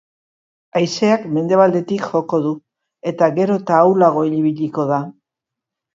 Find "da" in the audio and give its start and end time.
4.95-5.03